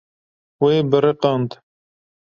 [0.63, 1.49] Wê biriqand.